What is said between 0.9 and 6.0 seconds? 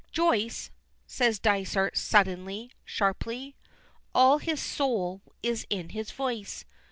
says Dysart suddenly, sharply. All his soul is in